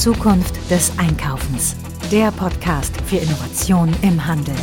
[0.00, 1.76] Zukunft des Einkaufens.
[2.10, 4.54] Der Podcast für Innovation im Handel.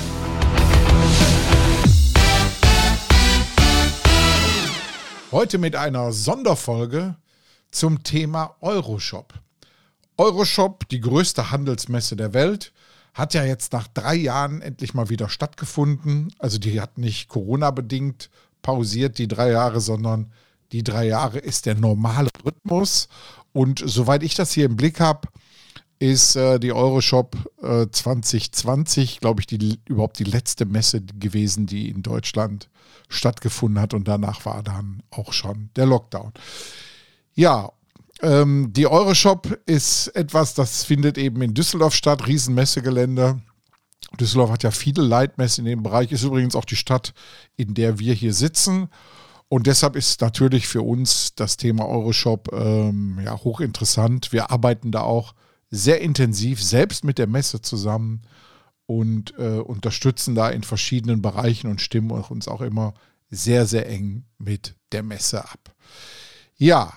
[5.32, 7.18] Heute mit einer Sonderfolge
[7.70, 9.36] zum Thema Euroshop.
[10.18, 12.74] Euroshop, die größte Handelsmesse der Welt,
[13.14, 16.34] hat ja jetzt nach drei Jahren endlich mal wieder stattgefunden.
[16.40, 18.32] Also die hat nicht Corona-bedingt
[18.64, 20.32] pausiert, die drei Jahre, sondern
[20.72, 23.08] die drei Jahre ist der normale Rhythmus.
[23.58, 25.30] Und soweit ich das hier im Blick habe,
[25.98, 31.90] ist äh, die Euroshop äh, 2020, glaube ich, die, überhaupt die letzte Messe gewesen, die
[31.90, 32.70] in Deutschland
[33.10, 33.96] stattgefunden hat.
[33.96, 36.34] Und danach war dann auch schon der Lockdown.
[37.34, 37.72] Ja,
[38.22, 43.42] ähm, die Euroshop ist etwas, das findet eben in Düsseldorf statt, Riesenmessegelände.
[44.20, 47.12] Düsseldorf hat ja viele Leitmessen in dem Bereich, ist übrigens auch die Stadt,
[47.56, 48.90] in der wir hier sitzen.
[49.50, 54.34] Und deshalb ist natürlich für uns das Thema Euroshop ähm, ja, hochinteressant.
[54.34, 55.34] Wir arbeiten da auch
[55.70, 58.24] sehr intensiv selbst mit der Messe zusammen
[58.86, 62.94] und äh, unterstützen da in verschiedenen Bereichen und stimmen uns auch immer
[63.30, 65.76] sehr, sehr eng mit der Messe ab.
[66.56, 66.94] Ja,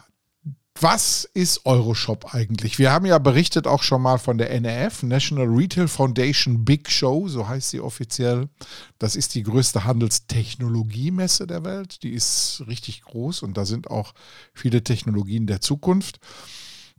[0.83, 2.79] was ist Euroshop eigentlich?
[2.79, 7.29] Wir haben ja berichtet auch schon mal von der NRF, National Retail Foundation Big Show,
[7.29, 8.49] so heißt sie offiziell.
[8.99, 12.03] Das ist die größte Handelstechnologiemesse der Welt.
[12.03, 14.15] Die ist richtig groß und da sind auch
[14.55, 16.21] viele Technologien der Zukunft.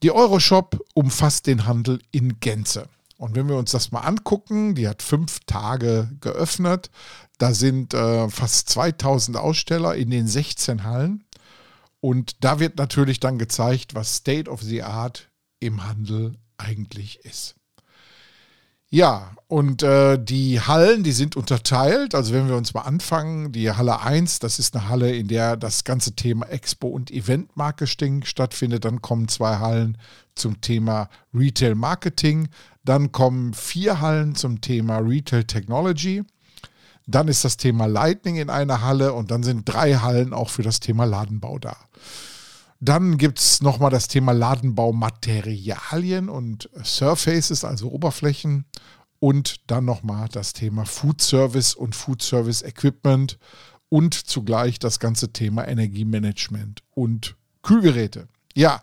[0.04, 2.88] Die Euroshop umfasst den Handel in Gänze.
[3.18, 6.90] Und wenn wir uns das mal angucken, die hat fünf Tage geöffnet.
[7.38, 11.24] Da sind äh, fast 2000 Aussteller in den 16 Hallen.
[12.02, 17.56] Und da wird natürlich dann gezeigt, was State of the Art im Handel eigentlich ist.
[18.94, 22.14] Ja, und äh, die Hallen, die sind unterteilt.
[22.14, 25.56] Also wenn wir uns mal anfangen, die Halle 1, das ist eine Halle, in der
[25.56, 28.84] das ganze Thema Expo und Event Marketing stattfindet.
[28.84, 29.98] Dann kommen zwei Hallen
[30.36, 32.50] zum Thema Retail Marketing.
[32.84, 36.24] Dann kommen vier Hallen zum Thema Retail Technology.
[37.12, 40.64] Dann ist das Thema Lightning in einer Halle und dann sind drei Hallen auch für
[40.64, 41.76] das Thema Ladenbau da.
[42.80, 48.66] Dann gibt es nochmal das Thema Ladenbaumaterialien und Surfaces, also Oberflächen.
[49.20, 53.38] Und dann nochmal das Thema Food Service und Food Service Equipment
[53.88, 58.28] und zugleich das ganze Thema Energiemanagement und Kühlgeräte.
[58.56, 58.82] Ja,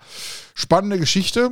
[0.54, 1.50] spannende Geschichte.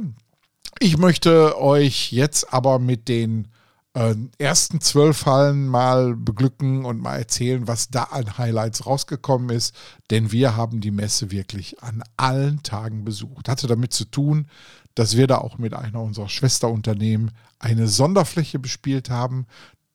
[0.79, 3.49] Ich möchte euch jetzt aber mit den
[3.97, 9.75] äh, ersten zwölf Hallen mal beglücken und mal erzählen, was da an Highlights rausgekommen ist.
[10.11, 13.49] Denn wir haben die Messe wirklich an allen Tagen besucht.
[13.49, 14.49] Hatte damit zu tun,
[14.95, 19.47] dass wir da auch mit einer unserer Schwesterunternehmen eine Sonderfläche bespielt haben,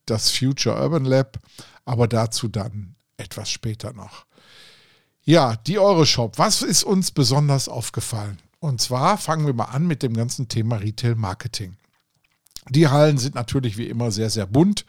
[0.08, 1.38] das Future Urban Lab,
[1.86, 4.26] aber dazu dann etwas später noch.
[5.24, 6.40] Ja, die Euroshop.
[6.40, 8.40] Was ist uns besonders aufgefallen?
[8.60, 11.78] Und zwar fangen wir mal an mit dem ganzen Thema Retail Marketing.
[12.70, 14.86] Die Hallen sind natürlich wie immer sehr, sehr bunt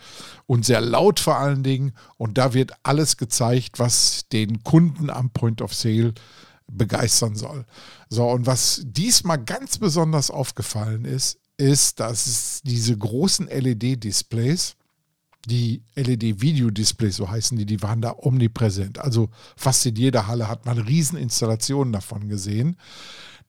[0.47, 1.93] und sehr laut vor allen Dingen.
[2.19, 6.13] Und da wird alles gezeigt, was den Kunden am Point of Sale
[6.71, 7.65] begeistern soll.
[8.09, 14.75] So, und was diesmal ganz besonders aufgefallen ist, ist, dass es diese großen LED-Displays,
[15.47, 18.99] die LED-Video-Displays, so heißen die, die waren da omnipräsent.
[18.99, 22.77] Also fast in jeder Halle hat man Rieseninstallationen davon gesehen.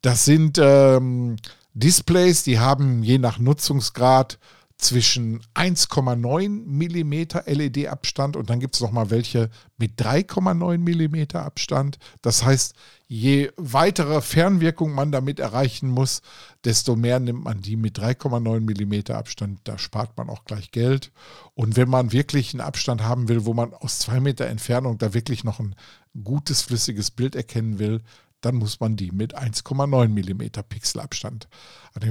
[0.01, 1.37] Das sind ähm,
[1.73, 4.39] Displays, die haben je nach Nutzungsgrad
[4.77, 11.99] zwischen 1,9 mm LED-Abstand und dann gibt es nochmal welche mit 3,9 mm Abstand.
[12.21, 12.75] Das heißt,
[13.07, 16.21] je weitere Fernwirkung man damit erreichen muss,
[16.65, 19.59] desto mehr nimmt man die mit 3,9 mm Abstand.
[19.63, 21.11] Da spart man auch gleich Geld.
[21.53, 25.13] Und wenn man wirklich einen Abstand haben will, wo man aus zwei Meter Entfernung da
[25.13, 25.75] wirklich noch ein
[26.23, 28.01] gutes flüssiges Bild erkennen will,
[28.45, 31.47] dann muss man die mit 1,9 mm Pixelabstand.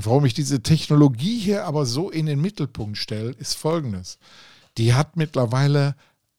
[0.02, 4.18] Warum ich diese Technologie hier aber so in den Mittelpunkt stelle, ist folgendes.
[4.78, 5.94] Die hat mittlerweile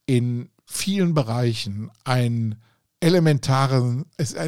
[0.05, 2.55] in vielen Bereichen ein
[2.99, 4.05] elementares,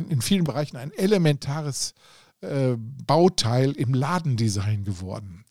[0.09, 1.94] in vielen Bereichen ein elementares
[2.41, 5.46] äh, Bauteil im Ladendesign geworden.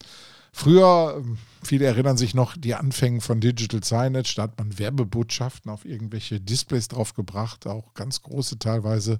[0.52, 1.22] Früher,
[1.64, 6.40] viele erinnern sich noch, die Anfänge von Digital Signage, da hat man Werbebotschaften auf irgendwelche
[6.40, 9.19] Displays draufgebracht, auch ganz große teilweise.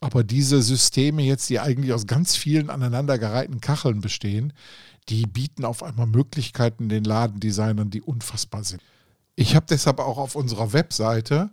[0.00, 4.52] Aber diese Systeme jetzt, die eigentlich aus ganz vielen aneinandergereihten Kacheln bestehen,
[5.08, 8.82] die bieten auf einmal Möglichkeiten den Ladendesignern, die unfassbar sind.
[9.34, 11.50] Ich habe deshalb auch auf unserer Webseite,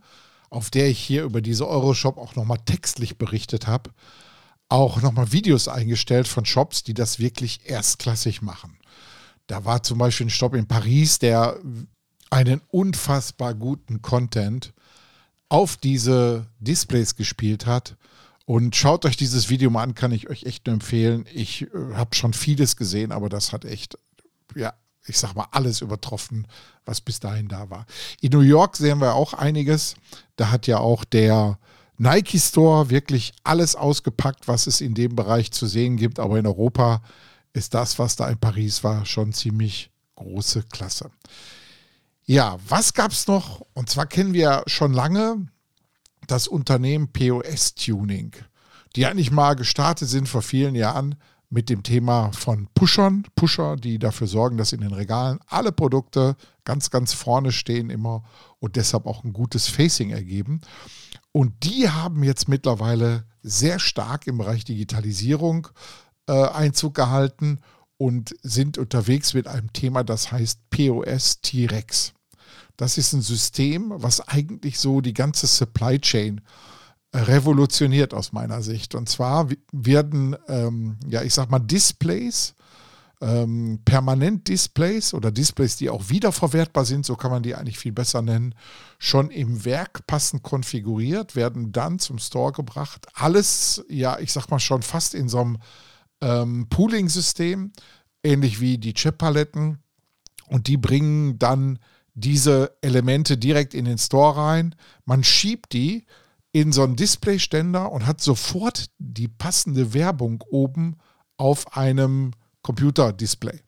[0.50, 3.92] auf der ich hier über diese Euroshop auch nochmal textlich berichtet habe,
[4.70, 8.78] auch nochmal Videos eingestellt von Shops, die das wirklich erstklassig machen.
[9.48, 11.60] Da war zum Beispiel ein Shop in Paris, der
[12.30, 14.74] einen unfassbar guten Content
[15.50, 17.96] auf diese Displays gespielt hat
[18.46, 21.26] Und schaut euch dieses Video mal an, kann ich euch echt nur empfehlen.
[21.34, 23.98] Ich äh, habe schon vieles gesehen, aber das hat echt,
[24.56, 24.74] ja,
[25.08, 26.48] ich sag mal, alles übertroffen,
[26.86, 27.86] was bis dahin da war.
[28.22, 29.96] In New York sehen wir auch einiges.
[30.36, 31.58] Da hat ja auch der
[31.98, 36.20] Nike Store wirklich alles ausgepackt, was es in dem Bereich zu sehen gibt.
[36.20, 37.02] Aber in Europa
[37.54, 41.10] ist das, was da in Paris war, schon ziemlich große Klasse.
[42.26, 43.62] Ja, was gab es noch?
[43.74, 45.48] Und zwar kennen wir schon lange
[46.28, 48.34] das Unternehmen POS Tuning,
[48.96, 51.16] die eigentlich mal gestartet sind vor vielen Jahren
[51.50, 56.36] mit dem Thema von Pushern, Pusher, die dafür sorgen, dass in den Regalen alle Produkte
[56.64, 58.24] ganz, ganz vorne stehen immer
[58.60, 60.62] und deshalb auch ein gutes Facing ergeben.
[61.32, 65.68] Und die haben jetzt mittlerweile sehr stark im Bereich Digitalisierung
[66.28, 67.60] äh, Einzug gehalten
[67.98, 72.15] und sind unterwegs mit einem Thema, das heißt POS T-Rex.
[72.78, 76.42] Das ist ein System, was eigentlich so die ganze Supply Chain
[77.12, 78.96] äh, revolutioniert aus meiner Sicht.
[78.96, 82.56] Und zwar werden, ähm, ja, ich sag mal, Displays,
[83.22, 88.22] ähm, Permanent-Displays oder Displays, die auch wiederverwertbar sind, so kann man die eigentlich viel besser
[88.22, 88.54] nennen,
[89.00, 93.08] schon im Werk passend konfiguriert, werden dann zum Store gebracht.
[93.14, 95.58] Alles, ja, ich sag mal schon fast in so einem
[96.22, 97.72] ähm, Pooling-System,
[98.24, 99.80] ähnlich wie die Chip-Paletten.
[100.48, 101.80] Und die bringen dann
[102.16, 104.76] diese Elemente direkt in den Store rein.
[105.06, 106.06] Man schiebt die
[106.52, 110.98] in so einen Displayständer und hat sofort die passende Werbung oben
[111.38, 112.32] auf einem
[112.62, 113.60] Computerdisplay.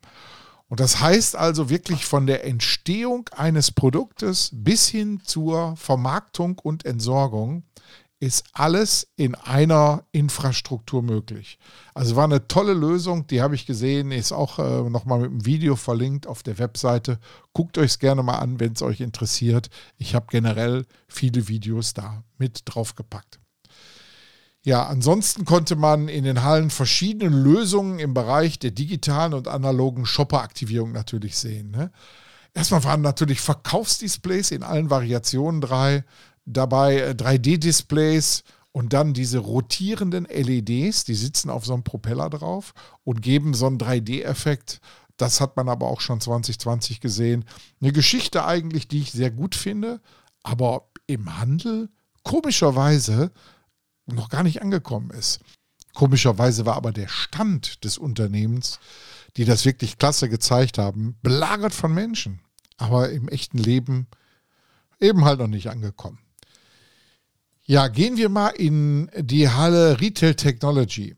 [0.69, 6.85] Und das heißt also wirklich von der Entstehung eines Produktes bis hin zur Vermarktung und
[6.85, 7.63] Entsorgung
[8.19, 11.59] ist alles in einer Infrastruktur möglich.
[11.93, 15.45] Also war eine tolle Lösung, die habe ich gesehen, ist auch äh, nochmal mit einem
[15.45, 17.19] Video verlinkt auf der Webseite.
[17.53, 19.69] Guckt euch es gerne mal an, wenn es euch interessiert.
[19.97, 23.39] Ich habe generell viele Videos da mit draufgepackt.
[24.63, 30.05] Ja, ansonsten konnte man in den Hallen verschiedene Lösungen im Bereich der digitalen und analogen
[30.05, 31.71] Shopper-Aktivierung natürlich sehen.
[31.71, 31.91] Ne?
[32.53, 36.03] Erstmal waren natürlich Verkaufsdisplays in allen Variationen drei
[36.47, 42.73] dabei 3D-Displays äh, und dann diese rotierenden LEDs, die sitzen auf so einem Propeller drauf
[43.03, 44.79] und geben so einen 3D-Effekt.
[45.17, 47.45] Das hat man aber auch schon 2020 gesehen.
[47.81, 49.99] Eine Geschichte eigentlich, die ich sehr gut finde,
[50.43, 51.89] aber im Handel
[52.23, 53.31] komischerweise
[54.05, 55.39] noch gar nicht angekommen ist.
[55.93, 58.79] Komischerweise war aber der Stand des Unternehmens,
[59.37, 62.41] die das wirklich klasse gezeigt haben, belagert von Menschen,
[62.77, 64.07] aber im echten Leben
[64.99, 66.19] eben halt noch nicht angekommen.
[67.69, 71.17] Ja, gehen wir mal in die Halle Retail Technology.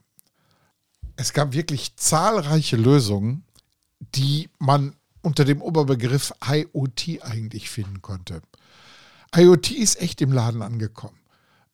[1.14, 3.44] Es gab wirklich zahlreiche Lösungen,
[4.16, 8.42] die man unter dem Oberbegriff IoT eigentlich finden konnte.
[9.32, 11.20] IoT ist echt im Laden angekommen.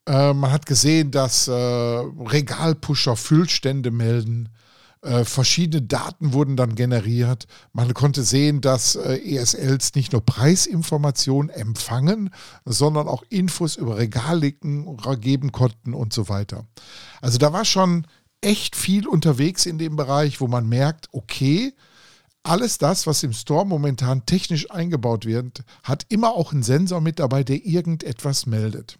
[0.06, 4.50] Äh, man hat gesehen, dass äh, Regalpusher Füllstände melden,
[5.02, 7.46] äh, verschiedene Daten wurden dann generiert.
[7.72, 12.30] Man konnte sehen, dass äh, ESLs nicht nur Preisinformationen empfangen,
[12.64, 16.66] sondern auch Infos über Regalliken geben konnten und so weiter.
[17.20, 18.06] Also da war schon
[18.40, 21.72] echt viel unterwegs in dem Bereich, wo man merkt, okay,
[22.42, 27.18] alles das, was im Store momentan technisch eingebaut wird, hat immer auch einen Sensor mit
[27.18, 28.98] dabei, der irgendetwas meldet.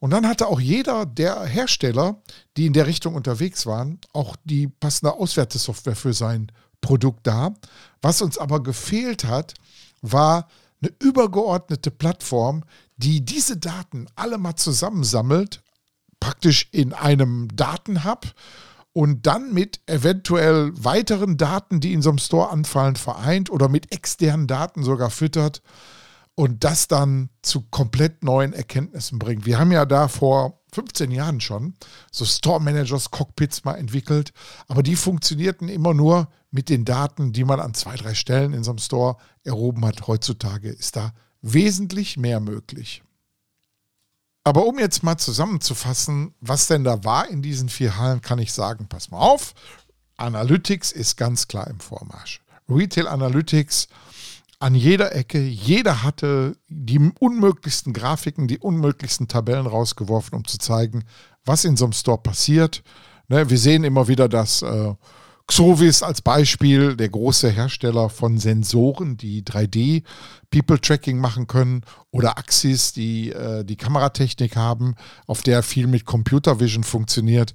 [0.00, 2.22] Und dann hatte auch jeder der Hersteller,
[2.56, 7.54] die in der Richtung unterwegs waren, auch die passende Auswertesoftware für sein Produkt da.
[8.00, 9.54] Was uns aber gefehlt hat,
[10.00, 10.48] war
[10.82, 12.64] eine übergeordnete Plattform,
[12.96, 15.62] die diese Daten alle mal zusammensammelt,
[16.18, 18.32] praktisch in einem Datenhub
[18.94, 23.92] und dann mit eventuell weiteren Daten, die in so einem Store anfallen, vereint oder mit
[23.92, 25.60] externen Daten sogar füttert
[26.34, 29.46] und das dann zu komplett neuen Erkenntnissen bringt.
[29.46, 31.74] Wir haben ja da vor 15 Jahren schon
[32.10, 34.32] so Store Managers Cockpits mal entwickelt,
[34.68, 38.64] aber die funktionierten immer nur mit den Daten, die man an zwei, drei Stellen in
[38.64, 40.06] so einem Store erhoben hat.
[40.06, 43.02] Heutzutage ist da wesentlich mehr möglich.
[44.42, 48.52] Aber um jetzt mal zusammenzufassen, was denn da war in diesen vier Hallen, kann ich
[48.52, 49.54] sagen, pass mal auf,
[50.16, 52.40] Analytics ist ganz klar im Vormarsch.
[52.68, 53.88] Retail Analytics
[54.60, 55.40] an jeder Ecke.
[55.40, 61.04] Jeder hatte die unmöglichsten Grafiken, die unmöglichsten Tabellen rausgeworfen, um zu zeigen,
[61.44, 62.82] was in so einem Store passiert.
[63.28, 64.94] Ne, wir sehen immer wieder, dass äh,
[65.46, 70.04] Xovis als Beispiel, der große Hersteller von Sensoren, die 3D
[70.50, 74.94] People Tracking machen können, oder Axis, die äh, die Kameratechnik haben,
[75.26, 77.54] auf der viel mit Computer Vision funktioniert.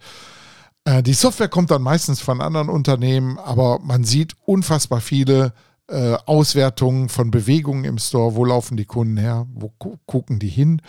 [0.85, 5.53] Äh, die Software kommt dann meistens von anderen Unternehmen, aber man sieht unfassbar viele
[5.87, 10.49] äh, Auswertungen von Bewegungen im Store, wo laufen die Kunden her, wo gu gucken die
[10.49, 10.81] hin.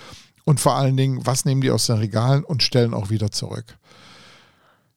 [0.45, 3.79] und vor allen Dingen, was nehmen die aus den Regalen und stellen auch wieder zurück.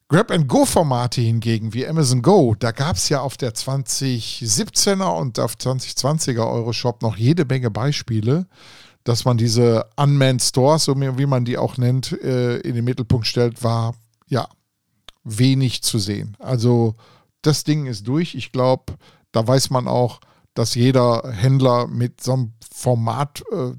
[0.08, 6.50] Grab-and-Go-Formate hingegen, wie Amazon Go, da gab es ja auf der 2017er und auf 2020er
[6.50, 8.46] Euroshop noch jede Menge Beispiele,
[9.04, 13.26] dass man diese Unmanned Stores, so wie man die auch nennt, äh, in den Mittelpunkt
[13.26, 13.94] stellt, war
[14.26, 14.48] ja
[15.22, 16.36] wenig zu sehen.
[16.40, 16.96] Also
[17.42, 18.34] das Ding ist durch.
[18.34, 18.94] Ich glaube,
[19.32, 20.20] da weiß man auch,
[20.54, 23.72] dass jeder Händler mit so einem Format äh,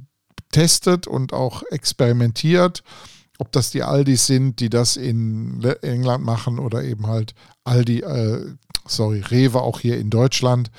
[0.52, 2.84] testet und auch experimentiert.
[3.40, 8.56] Ob das die Aldis sind, die das in England machen oder eben halt Aldi, äh,
[8.86, 10.72] sorry, Rewe auch hier in Deutschland.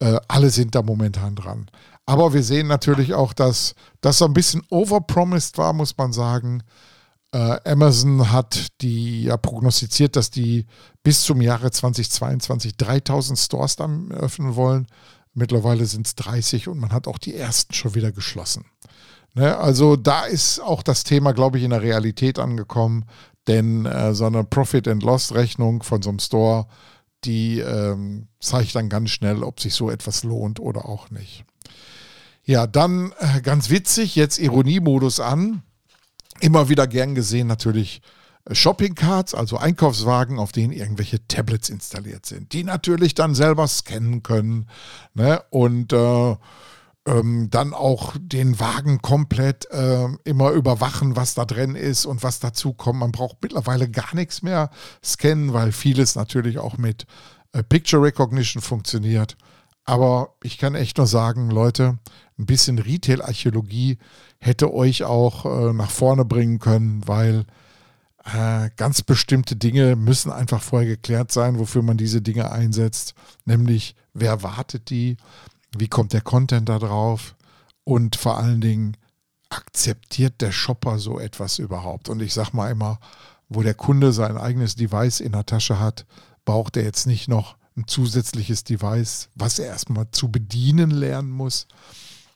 [0.00, 1.70] Äh, alle sind da momentan dran.
[2.06, 6.62] Aber wir sehen natürlich auch, dass das so ein bisschen overpromised war, muss man sagen.
[7.32, 10.66] Äh, Amazon hat die ja prognostiziert, dass die
[11.02, 14.86] bis zum Jahre 2022 3000 Stores dann öffnen wollen.
[15.32, 18.64] Mittlerweile sind es 30 und man hat auch die ersten schon wieder geschlossen.
[19.34, 23.04] Ne, also da ist auch das Thema, glaube ich, in der Realität angekommen,
[23.46, 26.66] denn äh, so eine Profit-and-Loss-Rechnung von so einem Store,
[27.24, 31.44] die ähm, zeigt dann ganz schnell, ob sich so etwas lohnt oder auch nicht.
[32.44, 35.62] Ja, dann äh, ganz witzig, jetzt Ironiemodus an.
[36.40, 38.02] Immer wieder gern gesehen natürlich
[38.44, 44.22] äh, Shopping-Cards, also Einkaufswagen, auf denen irgendwelche Tablets installiert sind, die natürlich dann selber scannen
[44.22, 44.66] können
[45.14, 45.42] ne?
[45.50, 46.36] und äh,
[47.06, 52.40] ähm, dann auch den Wagen komplett äh, immer überwachen, was da drin ist und was
[52.40, 53.00] dazu kommt.
[53.00, 54.70] Man braucht mittlerweile gar nichts mehr
[55.02, 57.06] scannen, weil vieles natürlich auch mit
[57.52, 59.36] äh, Picture Recognition funktioniert.
[59.84, 61.98] Aber ich kann echt nur sagen, Leute,
[62.40, 63.98] ein bisschen Retail-Archäologie
[64.38, 67.44] hätte euch auch äh, nach vorne bringen können, weil
[68.24, 73.14] äh, ganz bestimmte Dinge müssen einfach vorher geklärt sein, wofür man diese Dinge einsetzt.
[73.44, 75.16] Nämlich, wer wartet die?
[75.76, 77.36] Wie kommt der Content da drauf?
[77.84, 78.96] Und vor allen Dingen,
[79.50, 82.08] akzeptiert der Shopper so etwas überhaupt?
[82.08, 83.00] Und ich sage mal immer,
[83.48, 86.06] wo der Kunde sein eigenes Device in der Tasche hat,
[86.44, 91.66] braucht er jetzt nicht noch ein zusätzliches Device, was er erstmal zu bedienen lernen muss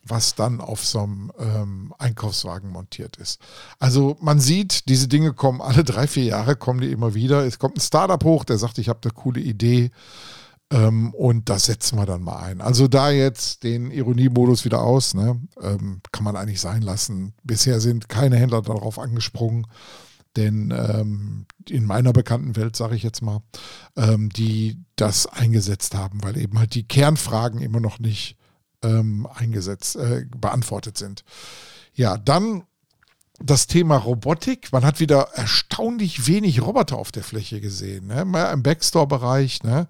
[0.07, 3.41] was dann auf so einem ähm, Einkaufswagen montiert ist.
[3.79, 7.45] Also man sieht, diese Dinge kommen alle drei, vier Jahre, kommen die immer wieder.
[7.47, 9.91] Es kommt ein Startup hoch, der sagt, ich habe eine coole Idee
[10.71, 12.61] ähm, und das setzen wir dann mal ein.
[12.61, 17.35] Also da jetzt den Ironiemodus wieder aus, ne, ähm, kann man eigentlich sein lassen.
[17.43, 19.67] Bisher sind keine Händler darauf angesprungen,
[20.37, 23.41] denn ähm, in meiner bekannten Welt, sage ich jetzt mal,
[23.97, 28.37] ähm, die das eingesetzt haben, weil eben halt die Kernfragen immer noch nicht
[28.85, 31.25] ähm, eingesetzt, äh, beantwortet sind.
[31.95, 32.65] Ja, dann
[33.41, 34.73] das Thema Robotik.
[34.73, 38.07] Man hat wieder erstaunlich wenig Roboter auf der Fläche gesehen.
[38.07, 38.25] Ne?
[38.25, 39.63] Mehr im Backstore-Bereich.
[39.63, 39.89] Ne?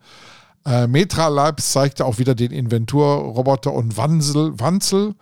[0.64, 5.14] Äh, Metra Labs zeigte auch wieder den Inventur-Roboter und Wanzel, Wanzel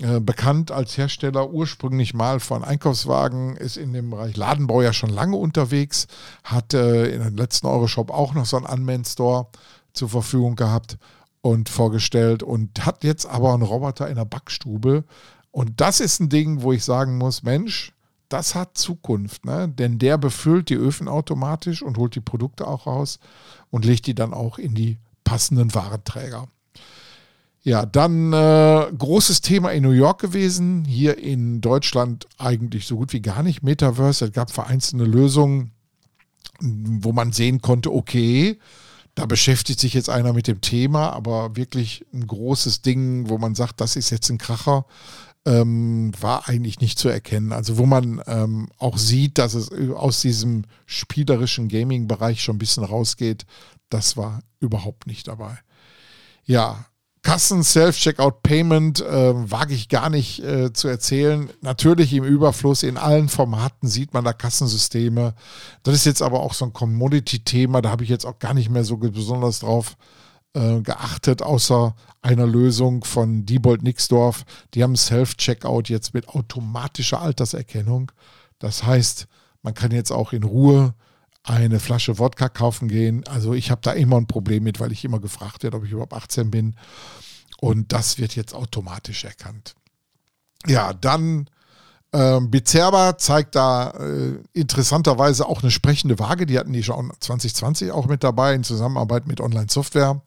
[0.00, 5.10] äh, bekannt als Hersteller ursprünglich mal von Einkaufswagen, ist in dem Bereich Ladenbau ja schon
[5.10, 6.08] lange unterwegs,
[6.42, 9.46] hat äh, in den letzten Euroshop auch noch so einen Unmanned-Store
[9.92, 10.98] zur Verfügung gehabt
[11.42, 15.04] und vorgestellt und hat jetzt aber einen Roboter in der Backstube.
[15.50, 17.92] Und das ist ein Ding, wo ich sagen muss, Mensch,
[18.28, 19.68] das hat Zukunft, ne?
[19.68, 23.18] denn der befüllt die Öfen automatisch und holt die Produkte auch raus
[23.70, 26.48] und legt die dann auch in die passenden Warenträger.
[27.64, 33.12] Ja, dann äh, großes Thema in New York gewesen, hier in Deutschland eigentlich so gut
[33.12, 33.62] wie gar nicht.
[33.62, 35.70] Metaverse, es gab vereinzelte Lösungen,
[36.60, 38.58] wo man sehen konnte, okay,
[39.14, 43.54] da beschäftigt sich jetzt einer mit dem Thema, aber wirklich ein großes Ding, wo man
[43.54, 44.86] sagt, das ist jetzt ein Kracher,
[45.44, 47.52] ähm, war eigentlich nicht zu erkennen.
[47.52, 52.84] Also wo man ähm, auch sieht, dass es aus diesem spielerischen Gaming-Bereich schon ein bisschen
[52.84, 53.44] rausgeht,
[53.90, 55.58] das war überhaupt nicht dabei.
[56.44, 56.86] Ja,
[57.22, 61.50] Kassen Self-Checkout Payment äh, wage ich gar nicht äh, zu erzählen.
[61.60, 65.34] Natürlich im Überfluss in allen Formaten sieht man da Kassensysteme.
[65.84, 67.80] Das ist jetzt aber auch so ein Commodity-Thema.
[67.80, 69.96] Da habe ich jetzt auch gar nicht mehr so besonders drauf
[70.54, 74.44] äh, geachtet, außer einer Lösung von Diebold Nixdorf.
[74.74, 78.10] Die haben Self-Checkout jetzt mit automatischer Alterserkennung.
[78.58, 79.28] Das heißt,
[79.62, 80.94] man kann jetzt auch in Ruhe
[81.44, 83.26] eine Flasche Wodka kaufen gehen.
[83.26, 85.90] Also ich habe da immer ein Problem mit, weil ich immer gefragt werde, ob ich
[85.90, 86.76] überhaupt 18 bin.
[87.60, 89.74] Und das wird jetzt automatisch erkannt.
[90.66, 91.48] Ja, dann
[92.12, 96.46] äh, Bizerba zeigt da äh, interessanterweise auch eine sprechende Waage.
[96.46, 100.20] Die hatten die schon 2020 auch mit dabei in Zusammenarbeit mit Online-Software.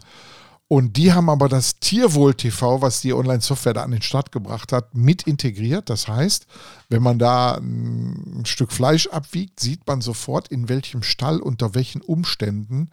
[0.67, 4.71] Und die haben aber das Tierwohl TV, was die Online-Software da an den Start gebracht
[4.71, 5.91] hat, mit integriert.
[5.91, 6.47] Das heißt,
[6.89, 12.01] wenn man da ein Stück Fleisch abwiegt, sieht man sofort, in welchem Stall, unter welchen
[12.01, 12.89] Umständen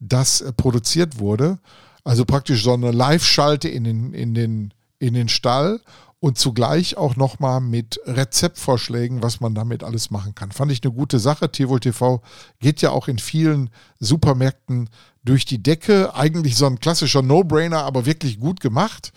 [0.00, 1.58] das äh, produziert wurde.
[2.02, 5.80] Also praktisch so eine Live-Schalte in den, in, den, in den Stall
[6.22, 10.52] und zugleich auch nochmal mit Rezeptvorschlägen, was man damit alles machen kann.
[10.52, 11.50] Fand ich eine gute Sache.
[11.50, 12.22] Tierwohl TV
[12.60, 14.88] geht ja auch in vielen Supermärkten
[15.24, 16.14] durch die Decke.
[16.14, 19.12] Eigentlich so ein klassischer No-Brainer, aber wirklich gut gemacht.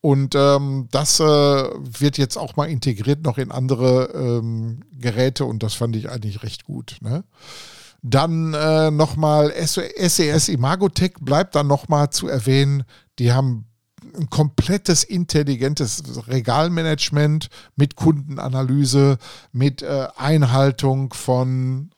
[0.00, 5.62] Und ähm, das äh, wird jetzt auch mal integriert noch in andere ähm, Geräte und
[5.62, 6.96] das fand ich eigentlich recht gut.
[7.02, 7.24] Ne?
[8.00, 12.84] Dann äh, nochmal SES Imagotech bleibt dann nochmal zu erwähnen.
[13.18, 13.67] Die haben
[14.16, 19.18] ein komplettes intelligentes Regalmanagement mit Kundenanalyse,
[19.52, 21.90] mit äh, Einhaltung von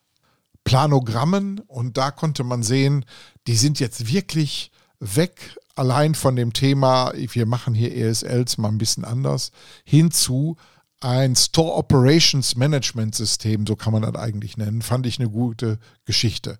[0.64, 1.60] Planogrammen.
[1.60, 3.04] Und da konnte man sehen,
[3.46, 8.78] die sind jetzt wirklich weg allein von dem Thema, wir machen hier ESLs mal ein
[8.78, 9.50] bisschen anders,
[9.84, 10.56] hinzu
[11.00, 15.78] ein Store Operations Management System, so kann man das eigentlich nennen, fand ich eine gute
[16.04, 16.58] Geschichte.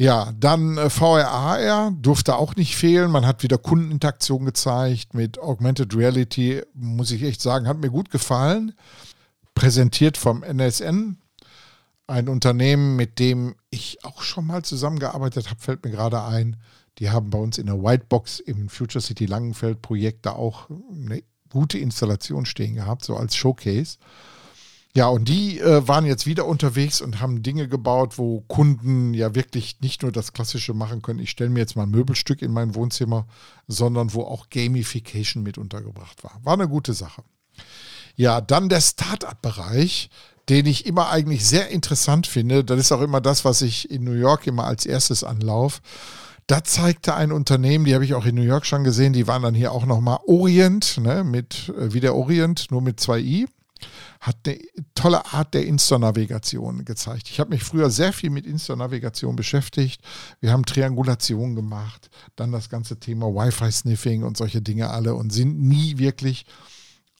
[0.00, 3.10] Ja, dann äh, VRAR durfte auch nicht fehlen.
[3.10, 8.10] Man hat wieder Kundeninteraktion gezeigt mit Augmented Reality, muss ich echt sagen, hat mir gut
[8.10, 8.74] gefallen.
[9.56, 11.18] Präsentiert vom NSN,
[12.06, 16.56] ein Unternehmen, mit dem ich auch schon mal zusammengearbeitet habe, fällt mir gerade ein.
[17.00, 21.24] Die haben bei uns in der Whitebox im Future City Langenfeld Projekt da auch eine
[21.50, 23.98] gute Installation stehen gehabt, so als Showcase.
[24.98, 29.36] Ja, und die äh, waren jetzt wieder unterwegs und haben Dinge gebaut, wo Kunden ja
[29.36, 32.52] wirklich nicht nur das Klassische machen können, ich stelle mir jetzt mal ein Möbelstück in
[32.52, 33.28] mein Wohnzimmer,
[33.68, 36.40] sondern wo auch Gamification mit untergebracht war.
[36.42, 37.22] War eine gute Sache.
[38.16, 40.10] Ja, dann der Startup-Bereich,
[40.48, 42.64] den ich immer eigentlich sehr interessant finde.
[42.64, 45.80] Das ist auch immer das, was ich in New York immer als erstes anlaufe.
[46.48, 49.42] Da zeigte ein Unternehmen, die habe ich auch in New York schon gesehen, die waren
[49.42, 53.46] dann hier auch nochmal Orient, ne, mit, äh, wie der Orient, nur mit zwei I
[54.20, 54.58] hat eine
[54.94, 57.28] tolle Art der Insta-Navigation gezeigt.
[57.30, 60.00] Ich habe mich früher sehr viel mit Insta-Navigation beschäftigt.
[60.40, 65.60] Wir haben Triangulation gemacht, dann das ganze Thema Wi-Fi-Sniffing und solche Dinge alle und sind
[65.60, 66.46] nie wirklich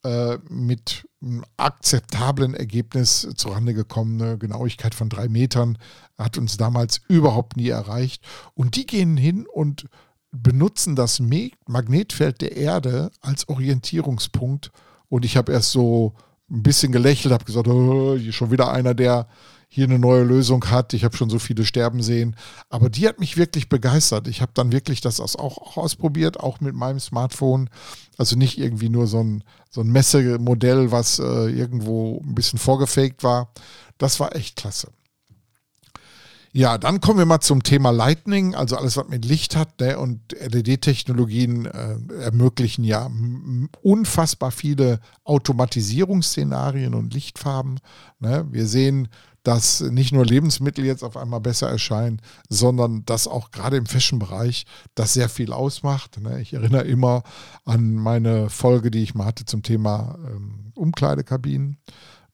[0.05, 4.21] äh, mit einem akzeptablen Ergebnis zurande gekommen.
[4.23, 5.79] Eine Genauigkeit von drei Metern
[6.17, 8.25] hat uns damals überhaupt nie erreicht.
[8.55, 9.87] Und die gehen hin und
[10.31, 14.71] benutzen das Magnetfeld der Erde als Orientierungspunkt.
[15.09, 16.15] Und ich habe erst so
[16.51, 19.29] ein bisschen gelächelt, habe gesagt, oh, schon wieder einer, der
[19.71, 20.95] hier eine neue Lösung hat.
[20.95, 22.37] Ich habe schon so viele sterben sehen.
[22.71, 24.27] Aber die hat mich wirklich begeistert.
[24.27, 27.69] Ich habe dann wirklich das auch, auch ausprobiert, auch mit meinem Smartphone.
[28.17, 33.23] Also nicht irgendwie nur so ein, so ein Messemodell, was äh, irgendwo ein bisschen vorgefaked
[33.23, 33.53] war.
[33.99, 34.89] Das war echt klasse.
[36.53, 39.99] Ja, dann kommen wir mal zum Thema Lightning, also alles, was mit Licht hat ne,
[39.99, 43.11] und LED-Technologien äh, ermöglichen ja
[43.83, 47.81] unfassbar viele Automatisierungsszenarien und Lichtfarben.
[48.19, 48.47] Ne.
[48.51, 49.09] Wir sehen,
[49.43, 54.67] dass nicht nur Lebensmittel jetzt auf einmal besser erscheinen, sondern dass auch gerade im Fashion-Bereich
[54.95, 56.21] das sehr viel ausmacht.
[56.21, 56.41] Ne.
[56.41, 57.23] Ich erinnere immer
[57.65, 61.79] an meine Folge, die ich mal hatte zum Thema ähm, Umkleidekabinen.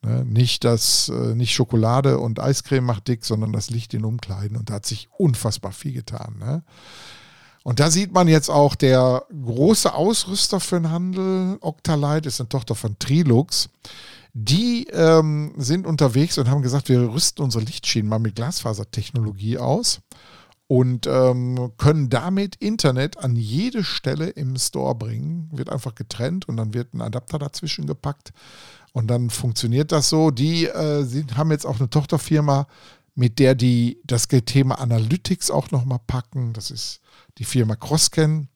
[0.04, 0.24] Ne?
[0.24, 4.56] Nicht das, äh, nicht Schokolade und Eiscreme macht dick, sondern das Licht in Umkleiden.
[4.56, 6.36] Und da hat sich unfassbar viel getan.
[6.38, 6.62] Ne?
[7.62, 12.50] Und da sieht man jetzt auch der große Ausrüster für den Handel, Octalight, ist eine
[12.50, 13.70] Tochter von Trilux.
[14.34, 20.00] Die ähm, sind unterwegs und haben gesagt, wir rüsten unsere Lichtschienen mal mit Glasfasertechnologie aus
[20.66, 25.48] und ähm, können damit Internet an jede Stelle im Store bringen.
[25.52, 28.32] Wird einfach getrennt und dann wird ein Adapter dazwischen gepackt
[28.94, 30.30] und dann funktioniert das so.
[30.30, 32.68] Die äh, sind, haben jetzt auch eine Tochterfirma,
[33.16, 36.52] mit der die das Thema Analytics auch nochmal packen.
[36.52, 37.00] Das ist
[37.38, 38.48] die Firma Crosscan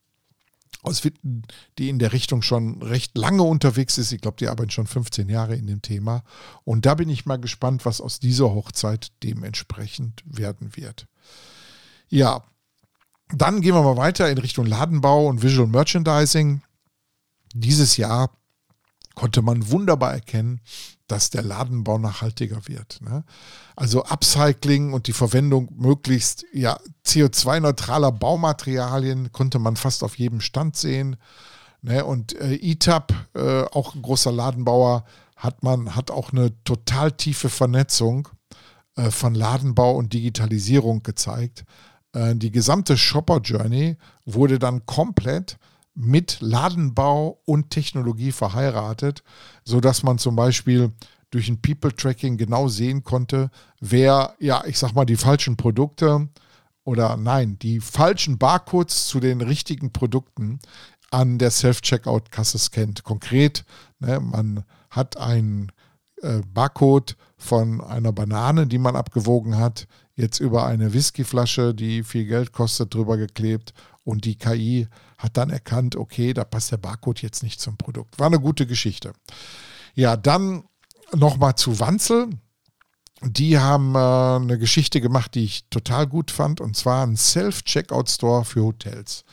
[0.83, 1.43] aus Witten,
[1.79, 4.13] die in der Richtung schon recht lange unterwegs ist.
[4.13, 6.23] Ich glaube, die arbeiten schon 15 Jahre in dem Thema.
[6.63, 11.09] Und da bin ich mal gespannt, was aus dieser Hochzeit dementsprechend werden wird.
[12.09, 12.45] Ja,
[13.35, 16.63] dann gehen wir mal weiter in Richtung Ladenbau und Visual Merchandising.
[17.55, 18.38] Dieses Jahr
[19.19, 20.61] konnte man wunderbar erkennen,
[21.09, 23.01] dass der Ladenbau nachhaltiger wird.
[23.03, 23.25] Ne?
[23.75, 30.77] Also Upcycling und die Verwendung möglichst ja, CO2-neutraler Baumaterialien konnte man fast auf jedem Stand
[30.77, 31.17] sehen.
[31.83, 32.05] Ne?
[32.05, 35.05] Und äh, ETAP, äh, auch ein großer Ladenbauer,
[35.37, 38.29] hat man hat auch eine total tiefe Vernetzung
[38.95, 41.65] äh, von Ladenbau und Digitalisierung gezeigt.
[42.13, 45.59] Äh, die gesamte Shopper Journey wurde dann komplett
[46.01, 49.25] mit Ladenbau und Technologie verheiratet,
[49.65, 50.93] sodass man zum Beispiel
[51.31, 56.29] durch ein People-Tracking genau sehen konnte, wer, ja, ich sag mal, die falschen Produkte
[56.85, 60.61] oder nein, die falschen Barcodes zu den richtigen Produkten
[61.11, 63.03] an der Self-Checkout-Kasse scannt.
[63.03, 63.65] Konkret,
[63.99, 65.73] ne, man hat einen
[66.23, 72.27] äh, Barcode von einer Banane, die man abgewogen hat, jetzt über eine Whiskyflasche, die viel
[72.27, 74.87] Geld kostet, drüber geklebt und die KI
[75.19, 78.19] hat dann erkannt, okay, da passt der Barcode jetzt nicht zum Produkt.
[78.19, 79.13] War eine gute Geschichte.
[79.95, 80.65] Ja, dann
[81.13, 82.31] nochmal zu Wanzel.
[83.23, 88.45] Die haben äh, eine Geschichte gemacht, die ich total gut fand, und zwar ein Self-Checkout-Store
[88.45, 89.25] für Hotels.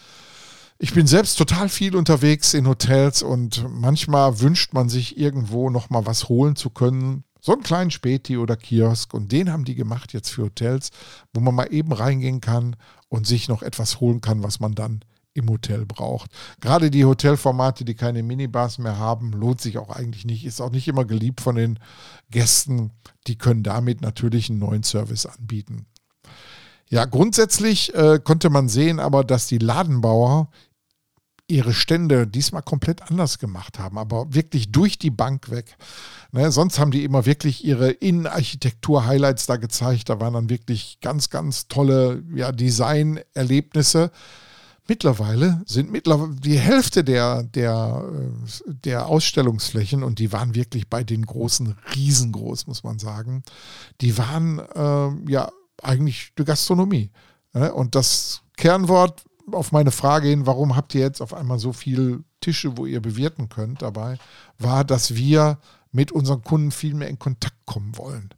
[0.80, 6.06] Ich bin selbst total viel unterwegs in Hotels und manchmal wünscht man sich irgendwo nochmal
[6.06, 7.24] was holen zu können.
[7.40, 10.90] So einen kleinen Späti oder Kiosk und den haben die gemacht jetzt für Hotels,
[11.32, 12.76] wo man mal eben reingehen kann
[13.08, 15.02] und sich noch etwas holen kann, was man dann
[15.36, 16.32] im Hotel braucht.
[16.62, 20.72] Gerade die Hotelformate, die keine Minibars mehr haben, lohnt sich auch eigentlich nicht, ist auch
[20.72, 21.78] nicht immer geliebt von den
[22.32, 22.92] Gästen.
[23.28, 25.86] Die können damit natürlich einen neuen Service anbieten.
[26.90, 30.50] Ja, grundsätzlich äh, konnte man sehen aber, dass die Ladenbauer
[31.48, 35.78] ihre Stände diesmal komplett anders gemacht haben, aber wirklich durch die Bank weg.
[36.32, 40.10] Ne, sonst haben die immer wirklich ihre Innenarchitektur-Highlights da gezeigt.
[40.10, 44.12] Da waren dann wirklich ganz, ganz tolle ja, Design-Erlebnisse.
[44.88, 51.04] Mittlerweile sind mittlerweile die Hälfte der, der, äh, der Ausstellungsflächen, und die waren wirklich bei
[51.04, 53.44] den großen, riesengroß, muss man sagen,
[54.02, 57.10] die waren äh, ja eigentlich die Gastronomie.
[57.54, 57.74] Ne?
[57.74, 62.24] Und das Kernwort auf meine Frage hin, warum habt ihr jetzt auf einmal so viele
[62.42, 64.18] Tische, wo ihr bewirten könnt, dabei,
[64.60, 65.60] war, dass wir
[65.92, 68.30] mit unseren Kunden viel mehr in Kontakt kommen wollen.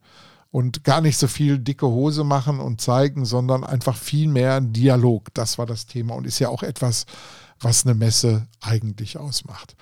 [0.57, 5.31] Und gar nicht so viel dicke Hose machen und zeigen, sondern einfach viel mehr Dialog.
[5.35, 7.05] Das war das Thema und ist ja auch etwas,
[7.59, 9.75] was eine Messe eigentlich ausmacht.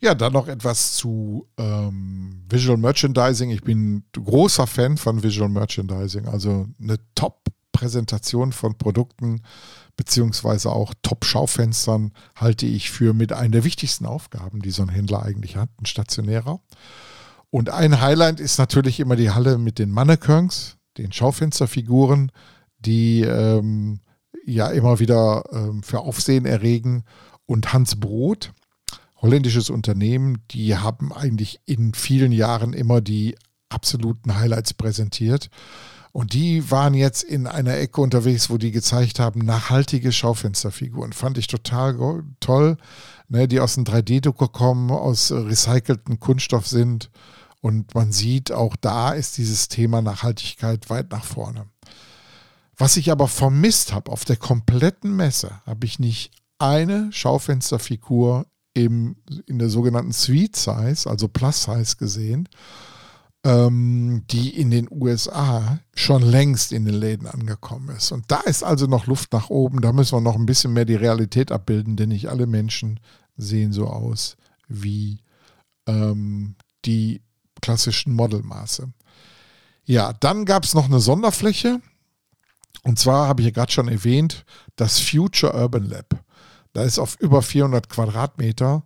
[0.00, 3.50] Ja, dann noch etwas zu ähm, Visual Merchandising.
[3.50, 6.28] Ich bin großer Fan von Visual Merchandising.
[6.28, 9.42] Also eine Top-Präsentation von Produkten
[9.96, 15.24] beziehungsweise auch Top-Schaufenstern halte ich für mit einer der wichtigsten Aufgaben, die so ein Händler
[15.24, 16.60] eigentlich hat, ein stationärer.
[17.50, 22.30] Und ein Highlight ist natürlich immer die Halle mit den Mannequins, den Schaufensterfiguren,
[22.78, 24.00] die ähm,
[24.44, 27.04] ja immer wieder ähm, für Aufsehen erregen.
[27.46, 28.52] Und Hans Brot,
[29.16, 33.36] holländisches Unternehmen, die haben eigentlich in vielen Jahren immer die
[33.68, 35.50] absoluten Highlights präsentiert.
[36.12, 41.12] Und die waren jetzt in einer Ecke unterwegs, wo die gezeigt haben, nachhaltige Schaufensterfiguren.
[41.12, 42.76] Fand ich total toll,
[43.28, 47.10] ne, die aus dem 3D-Drucker kommen, aus recycelten Kunststoff sind.
[47.60, 51.66] Und man sieht, auch da ist dieses Thema Nachhaltigkeit weit nach vorne.
[52.76, 59.16] Was ich aber vermisst habe auf der kompletten Messe, habe ich nicht eine Schaufensterfigur im,
[59.46, 62.48] in der sogenannten Suite Size, also Plus Size gesehen,
[63.44, 68.12] ähm, die in den USA schon längst in den Läden angekommen ist.
[68.12, 69.80] Und da ist also noch Luft nach oben.
[69.80, 73.00] Da müssen wir noch ein bisschen mehr die Realität abbilden, denn nicht alle Menschen
[73.36, 74.36] sehen so aus
[74.68, 75.20] wie
[75.86, 77.22] ähm, die
[77.60, 78.92] klassischen Modelmaße.
[79.84, 81.80] Ja, dann gab es noch eine Sonderfläche.
[82.82, 84.44] Und zwar habe ich ja gerade schon erwähnt,
[84.76, 86.24] das Future Urban Lab.
[86.72, 88.84] Da ist auf über 400 Quadratmeter.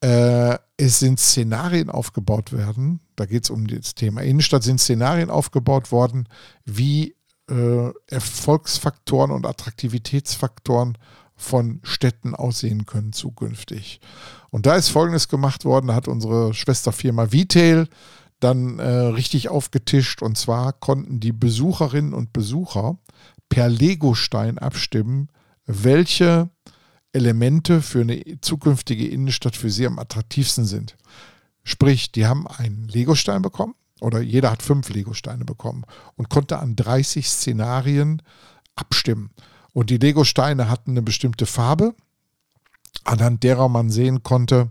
[0.00, 3.00] Äh, es sind Szenarien aufgebaut werden.
[3.16, 4.62] Da geht es um das Thema Innenstadt.
[4.62, 6.28] Sind Szenarien aufgebaut worden,
[6.64, 7.16] wie
[7.50, 10.98] äh, Erfolgsfaktoren und Attraktivitätsfaktoren
[11.36, 14.00] von Städten aussehen können zukünftig.
[14.50, 15.88] Und da ist Folgendes gemacht worden.
[15.88, 17.88] Da hat unsere Schwesterfirma Vitail
[18.40, 20.22] dann äh, richtig aufgetischt.
[20.22, 22.98] Und zwar konnten die Besucherinnen und Besucher
[23.48, 25.28] per Legostein abstimmen,
[25.66, 26.50] welche
[27.12, 30.96] Elemente für eine zukünftige Innenstadt für sie am attraktivsten sind.
[31.62, 35.84] Sprich, die haben einen Legostein bekommen oder jeder hat fünf Legosteine bekommen
[36.16, 38.20] und konnte an 30 Szenarien
[38.74, 39.30] abstimmen.
[39.74, 41.94] Und die Legosteine hatten eine bestimmte Farbe,
[43.02, 44.70] anhand derer man sehen konnte,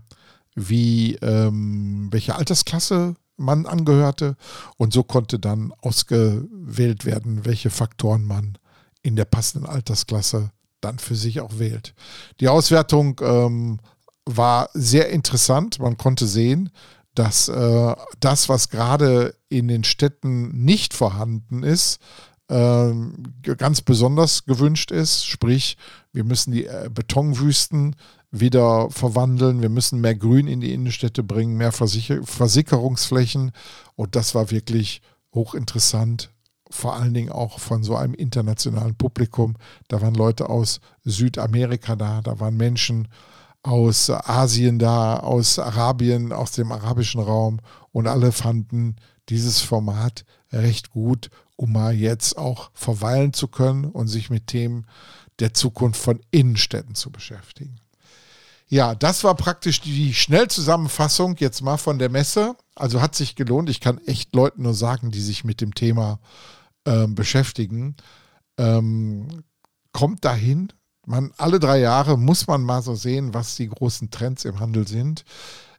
[0.56, 4.36] wie ähm, welche Altersklasse man angehörte.
[4.76, 8.58] Und so konnte dann ausgewählt werden, welche Faktoren man
[9.02, 11.94] in der passenden Altersklasse dann für sich auch wählt.
[12.40, 13.80] Die Auswertung ähm,
[14.24, 15.78] war sehr interessant.
[15.80, 16.70] Man konnte sehen,
[17.14, 22.00] dass äh, das, was gerade in den Städten nicht vorhanden ist,
[22.48, 25.26] ganz besonders gewünscht ist.
[25.26, 25.76] Sprich,
[26.12, 27.96] wir müssen die äh, Betonwüsten
[28.30, 33.52] wieder verwandeln, wir müssen mehr Grün in die Innenstädte bringen, mehr Versicher Versickerungsflächen.
[33.94, 35.02] Und das war wirklich
[35.32, 36.30] hochinteressant
[36.70, 39.54] vor allen Dingen auch von so einem internationalen Publikum.
[39.88, 43.08] Da waren Leute aus Südamerika da, da waren Menschen
[43.62, 47.60] aus Asien da, aus Arabien, aus dem arabischen Raum
[47.92, 48.96] und alle fanden
[49.28, 50.24] dieses Format
[50.62, 54.86] recht gut, um mal jetzt auch verweilen zu können und sich mit Themen
[55.38, 57.76] der Zukunft von Innenstädten zu beschäftigen.
[58.66, 62.56] Ja, das war praktisch die Schnellzusammenfassung jetzt mal von der Messe.
[62.74, 63.68] Also hat sich gelohnt.
[63.68, 66.18] Ich kann echt Leuten nur sagen, die sich mit dem Thema
[66.86, 67.96] ähm, beschäftigen.
[68.56, 69.44] Ähm,
[69.92, 70.72] kommt dahin,
[71.06, 74.88] man alle drei Jahre muss man mal so sehen, was die großen Trends im Handel
[74.88, 75.24] sind.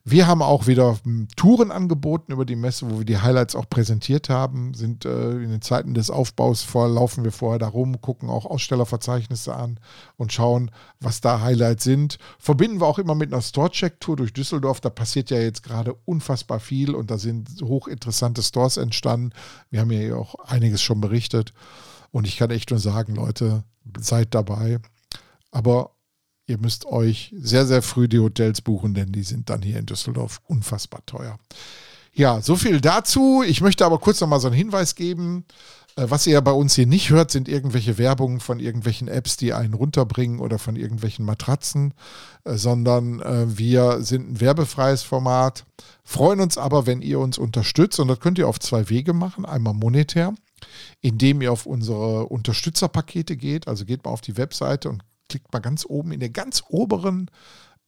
[0.08, 3.68] Wir haben auch wieder hm, Touren angeboten über die Messe, wo wir die Highlights auch
[3.68, 4.76] präsentiert haben.
[4.76, 8.46] Sind äh, in den Zeiten des Aufbaus vor, laufen wir vorher da rum, gucken auch
[8.46, 9.80] Ausstellerverzeichnisse an
[10.16, 12.20] und schauen, was da Highlights sind.
[12.38, 14.80] Verbinden wir auch immer mit einer Store-Check-Tour durch Düsseldorf.
[14.80, 19.32] Da passiert ja jetzt gerade unfassbar viel und da sind hochinteressante Stores entstanden.
[19.72, 21.52] Wir haben ja auch einiges schon berichtet.
[22.12, 23.64] Und ich kann echt nur sagen, Leute,
[23.98, 24.78] seid dabei.
[25.50, 25.95] Aber
[26.48, 29.86] Ihr müsst euch sehr, sehr früh die Hotels buchen, denn die sind dann hier in
[29.86, 31.40] Düsseldorf unfassbar teuer.
[32.14, 33.44] Ja, so viel dazu.
[33.46, 35.46] Ich möchte aber kurz nochmal so einen Hinweis geben.
[35.96, 39.54] Äh, was ihr bei uns hier nicht hört, sind irgendwelche Werbungen von irgendwelchen Apps, die
[39.54, 41.94] einen runterbringen oder von irgendwelchen Matratzen,
[42.44, 45.66] äh, sondern äh, wir sind ein werbefreies Format,
[46.04, 49.46] freuen uns aber, wenn ihr uns unterstützt und das könnt ihr auf zwei Wege machen.
[49.46, 50.34] Einmal monetär,
[51.02, 55.60] indem ihr auf unsere Unterstützerpakete geht, also geht mal auf die Webseite und klickt mal
[55.60, 57.30] ganz oben in der ganz oberen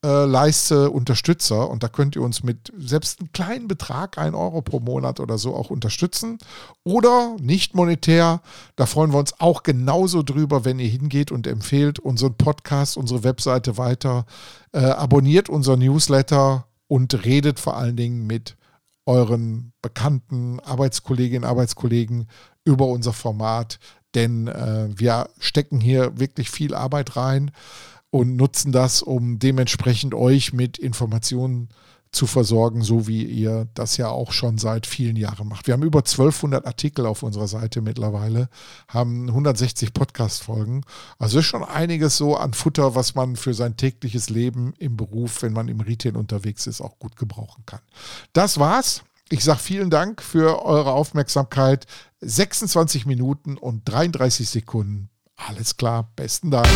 [0.05, 4.61] äh, Leiste Unterstützer und da könnt ihr uns mit selbst einem kleinen Betrag, 1 Euro
[4.61, 6.37] pro Monat oder so, auch unterstützen.
[6.83, 8.41] Oder nicht monetär,
[8.75, 13.23] da freuen wir uns auch genauso drüber, wenn ihr hingeht und empfehlt unseren Podcast, unsere
[13.23, 14.25] Webseite weiter,
[14.71, 18.55] äh, abonniert unser Newsletter und redet vor allen Dingen mit
[19.07, 22.27] euren bekannten Arbeitskolleginnen Arbeitskollegen
[22.65, 23.79] über unser Format
[24.15, 27.51] denn äh, wir stecken hier wirklich viel Arbeit rein
[28.09, 31.69] und nutzen das, um dementsprechend euch mit Informationen
[32.11, 35.67] zu versorgen, so wie ihr das ja auch schon seit vielen Jahren macht.
[35.67, 38.49] Wir haben über 1200 Artikel auf unserer Seite mittlerweile,
[38.87, 40.83] haben 160 Podcast-Folgen.
[41.19, 45.41] Also ist schon einiges so an Futter, was man für sein tägliches Leben im Beruf,
[45.41, 47.81] wenn man im Retail unterwegs ist, auch gut gebrauchen kann.
[48.33, 49.03] Das war's.
[49.29, 51.85] Ich sage vielen Dank für eure Aufmerksamkeit.
[52.21, 55.09] 26 Minuten und 33 Sekunden.
[55.35, 56.67] Alles klar, besten Dank.